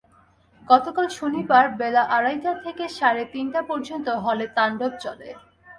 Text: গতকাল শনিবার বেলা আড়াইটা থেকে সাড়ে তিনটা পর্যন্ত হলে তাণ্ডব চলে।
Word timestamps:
গতকাল 0.67 1.07
শনিবার 1.19 1.65
বেলা 1.79 2.03
আড়াইটা 2.17 2.51
থেকে 2.63 2.83
সাড়ে 2.97 3.23
তিনটা 3.33 3.61
পর্যন্ত 3.69 4.07
হলে 4.23 4.45
তাণ্ডব 4.57 4.91
চলে। 5.03 5.29